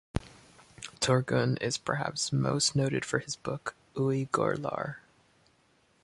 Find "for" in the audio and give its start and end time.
3.05-3.19